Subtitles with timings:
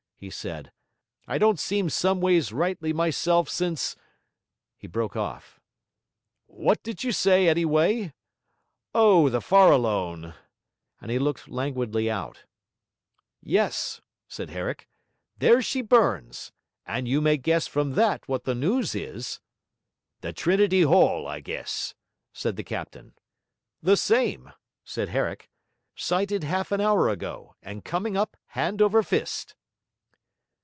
[0.21, 0.71] he said.
[1.27, 3.95] 'I don't seem someways rightly myself since...'
[4.77, 5.59] he broke off.
[6.45, 8.13] 'What did you say anyway?
[8.93, 10.35] O, the Farallone,'
[11.01, 12.45] and he looked languidly out.
[13.41, 14.87] 'Yes,' said Herrick.
[15.39, 16.51] 'There she burns!
[16.85, 19.39] and you may guess from that what the news is.'
[20.19, 21.95] 'The Trinity Hall, I guess,'
[22.31, 23.15] said the captain.
[23.81, 24.53] 'The same,'
[24.85, 25.49] said Herrick;
[25.95, 29.55] 'sighted half an hour ago, and coming up hand over fist.'